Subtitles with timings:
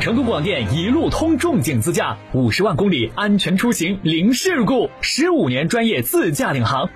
[0.00, 6.88] 成都广电一路通重景自驾，五十万公里安全出行零事故，十五年专业自驾领航。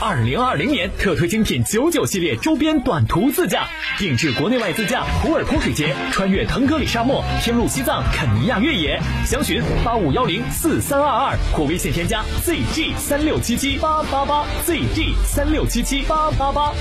[0.00, 9.00] 二零二零年特推精品九九系列周边短途自驾，定制国内外自驾普洱泼水节，穿越腾格里沙漠，天路西藏肯尼亚越野。
[9.24, 16.72] 详询八五幺零四三二二或微信添加 zg 三六七七八八八 zg 三六七七八八八。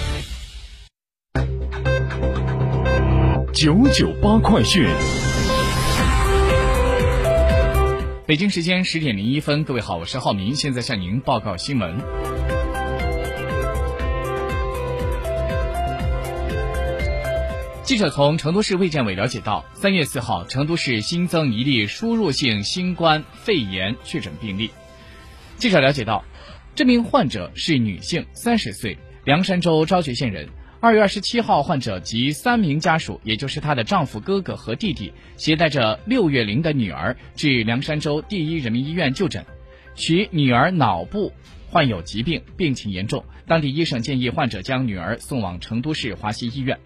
[3.54, 4.88] 九九八快讯。
[8.26, 11.98] 北京时间十点零一分，各位好，我是浩明，现在向您报告新闻。
[17.84, 24.72] 记者从成都市卫健委了解到，三月四号，成都市新增一例输入性新冠肺炎确诊病例。
[25.58, 26.24] 记者了解到，
[26.76, 30.48] 这名患者是女性，三十岁，凉山州昭觉县人。
[30.84, 39.46] 二月二十七号，患者及三名家属，也就是她的丈夫、哥哥和弟弟，携带着六月龄的女儿至凉山州第一人民医院就诊，
[39.96, 41.32] 其女儿脑部
[41.70, 46.78] 患有疾病，病情严重，当地医生建议患者将女儿送往成都市华西医院。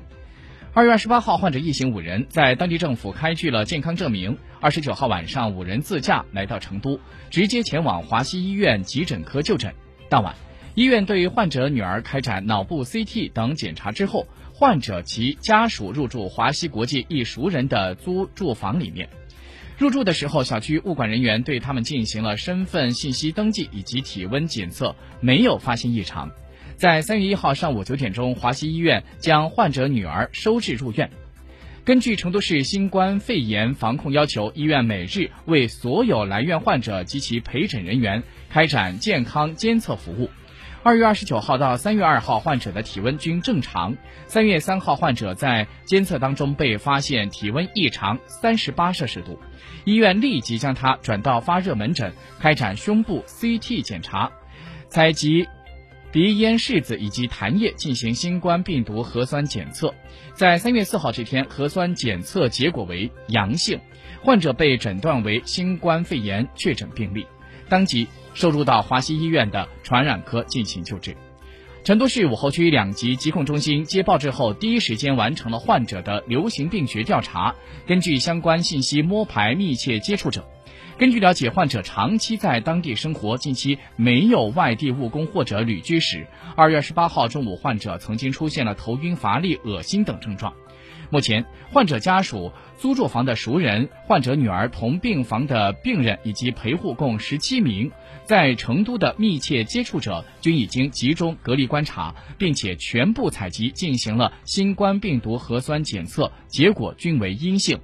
[0.76, 4.38] 二月二十八号，患者一行五人在当地政府开具了健康证明。
[4.62, 7.00] 二十九号晚上，五人自驾来到成都，
[7.32, 9.74] 直接前往华西医院急诊科就诊。
[10.08, 10.36] 当晚，
[10.78, 19.10] 医院对患者女儿开展脑部 CT 等检查之后，患者及家属入住华西国际一熟人的租住房里面。
[19.80, 26.30] 入住的时候，小区物管人员对他们进行了身份信息登记以及体温检测，没有发现异常。
[26.76, 31.10] 在三月一号上午九点钟，华西医院将患者女儿收治入院。
[31.86, 40.30] 根据成都市新冠肺炎防控要求，医院每日为所有来院患者及其陪诊人员开展健康监测服务。
[40.88, 43.98] 二月二十九号到三月二号，患者的体温均正常。
[44.26, 49.38] 三月三号，患者在监测当中被发现体温异常三十八摄氏度，
[49.84, 54.32] 医院立即将他转到发热门诊开展胸部 CT 检查，
[54.88, 55.50] 采集。
[56.10, 59.94] 鼻咽拭子以及痰液进行新冠病毒核酸检测，
[60.36, 63.82] 在三月四号这天，核酸检测结果为阳性，
[64.24, 67.28] 患者被诊断为新冠肺炎确诊病例，
[67.68, 71.18] 当即收入到华西医院的传染科进行救治。
[71.84, 77.56] 成都市武侯区两级疾控中心接报之后，第一时间完成了患者的流行病学调查，
[77.88, 80.48] 根据相关信息摸排密切接触者。
[81.00, 86.28] 根据了解，患者长期在当地生活，近期没有外地务工或者旅居史。
[86.56, 90.54] 二月二十八号中午，患者曾经出现了头晕、乏力、恶心等症状。
[91.10, 97.92] 目前，患者家属、租住房的熟人、患者女儿同病房的病人以及陪护共十七名
[98.26, 107.80] 在成都的密切接触者均已经集中隔离观察，并且全部采集进行了新冠病毒核酸检测，结果均为阴性。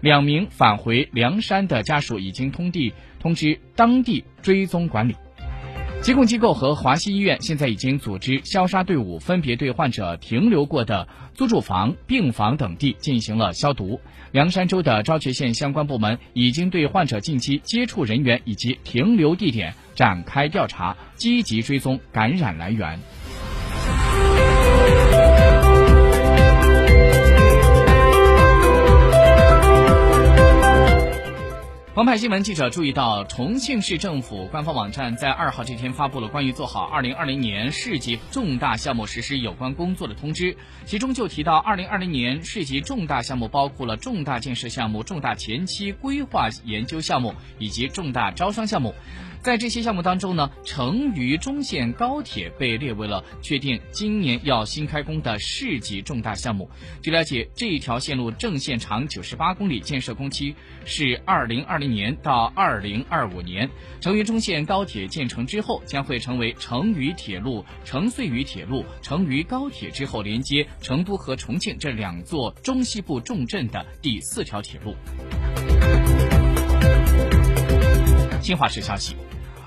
[0.00, 5.16] 两名返回凉山的家属已经通地通知当地追踪管理，
[6.00, 14.00] 疾控机构和华西医院现在已经组织消杀队伍，分别对患者停留过的租住房、病房等地进行了消毒。
[14.32, 22.98] 凉山州的昭觉县相关部门已经对患者近期接触人员以及停留地点展开调查，积极追踪感染来源。
[31.98, 48.94] 澎湃新闻记者注意到，重庆市政府官方网站在二号这天发布了关于做好二零二零年市级重大项目实施有关工作的通知，其中就提到，二零二零年市级重大项目包括了重大建设项目、重大前期规划研究项目以及重大招商项目。
[49.40, 56.68] 在这些项目当中呢，成渝中线高铁被列为了确定今年要新开工的市级重大项目。
[57.02, 63.68] 据了解，这一条线路正线长九十八公里，建设工期是二零二零年到二零二五年。
[64.00, 74.94] 成渝中线高铁建成之后，将会成为成渝铁路、成遂渝铁路、成渝高铁之后连接成都和重庆这两座中西部重镇的第四条铁路。
[78.40, 79.16] 新华社消息。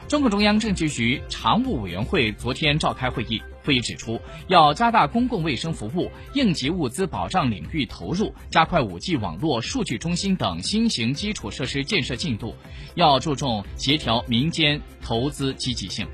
[0.08, 12.56] 中共中央政治局常务委员会昨天召开会议，会议指出，要加大公共卫生服务、应急物资保障领域投入，加快 5G 网络、数据中心等新型基础设施建设进度，
[12.96, 16.08] 要注重协调民间投资积极性。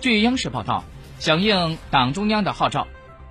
[0.00, 0.84] 据央视报道，
[1.18, 2.86] 响应党中央的号召。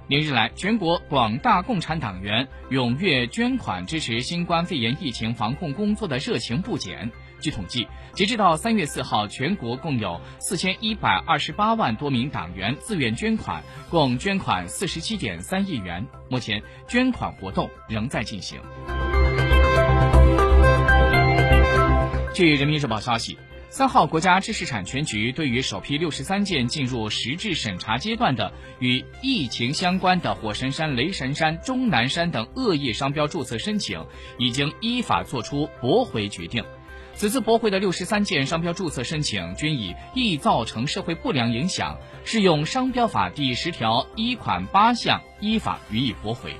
[0.08, 7.12] 连日来，全国广大共产党员踊跃捐款支持新冠肺炎疫情防控工作的热情不减。
[7.42, 16.06] 据统计，截至到三月四号，全国共有四千一百二十八万多名党员自愿捐款，共捐款四十七点三亿元。
[16.30, 18.60] 目前，捐款活动仍在进行。
[22.34, 23.38] 据人民日报消息。
[23.76, 34.02] 三号，国家知识产权局对于首批六十三件进入实质审查阶段的与疫情相关的火神山、雷神山、终南山等恶意商标注册申请，
[34.38, 36.64] 已经依法作出驳回决定。
[37.16, 46.56] 此次驳回的六十三件商标注册申请，均以易造成社会不良影响，适用商标法第十条一款八项，依法予以驳回。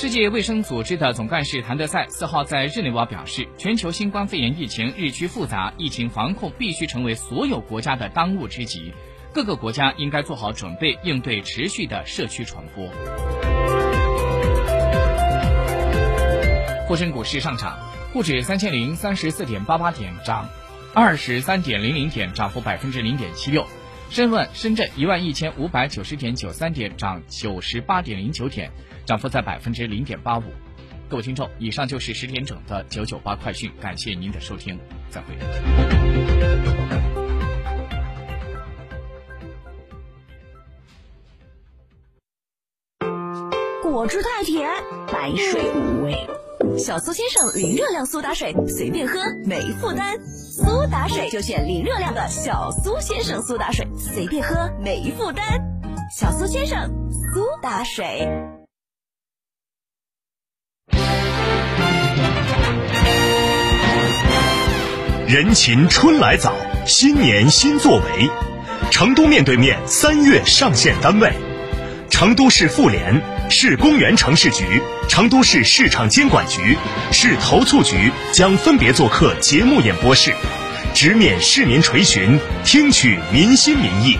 [0.00, 8.94] 世界卫生组织的总干事谭德赛四号在日内瓦表示，全球新冠肺炎疫情日趋复杂，疫情防控必须成为所有国家的当务之急，
[9.34, 12.88] 各个国家应该做好准备，应对持续的社区传播。
[16.88, 17.78] 沪深股市上涨，
[18.14, 20.48] 沪指三千零三十四点八八点涨
[20.94, 23.64] 二十三点零零点，涨幅百分之零点七六；
[24.10, 28.68] 深问深圳一万一千五百九十点九三点，涨九十八点零九点。
[29.06, 30.42] 涨幅在百分之零点八五。
[31.08, 34.76] 各位听众，以上就是十点整的九九八快讯，感谢您的收听，
[35.10, 35.36] 再会。
[43.80, 44.68] 果汁太甜，
[45.06, 46.49] 白水无味。
[46.78, 50.16] 小苏先生零热量苏打水，随便喝没负担。
[50.20, 55.44] 苏打水就选零热量的小苏先生苏打水，随便喝没负担。
[56.14, 56.90] 小苏先生
[57.34, 58.28] 苏打水。
[65.26, 66.54] 人勤春来早，
[66.86, 68.30] 新年新作为。
[68.90, 71.32] 成都面对面三月上线单位：
[72.10, 76.78] 成都市妇联、市公园城市局、成都市市场监管局、
[77.10, 80.32] 市投促局将分别做客节目演播室，
[80.94, 84.16] 直面市民垂询，听取民心民意。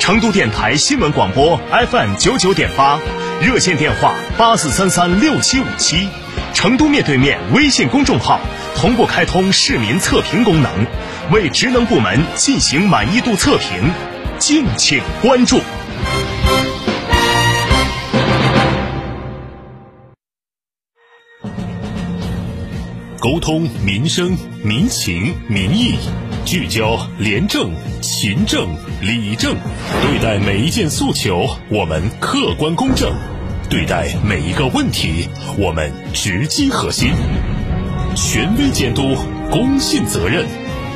[0.00, 1.60] 成都电台新闻广播
[1.90, 2.98] FM 九九点八，
[3.40, 6.08] 热线电话八四三三六七五七。
[6.52, 8.40] 成都面对面微信公众号
[8.74, 10.86] 同步开通市民测评功能，
[11.30, 13.92] 为职能部门进行满意度测评，
[14.40, 15.60] 敬请关注。
[23.26, 25.96] 沟通民生民情民意，
[26.44, 28.68] 聚焦廉政勤政
[29.00, 29.56] 理政，
[30.00, 33.12] 对待每一件诉求，我们客观公正。
[33.68, 35.28] 对待每一个问题，
[35.58, 37.10] 我们直击核心，
[38.14, 39.16] 权威监督，
[39.50, 40.46] 公信责任。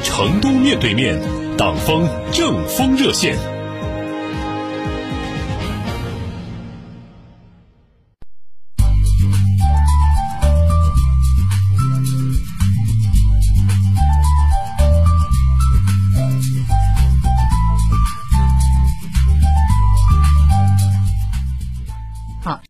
[0.04, 1.20] 成都面对面，
[1.58, 3.36] 党风政风热线。